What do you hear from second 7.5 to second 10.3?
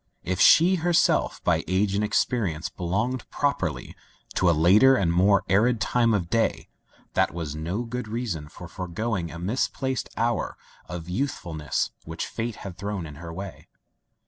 no good reason for foregoing a misplaced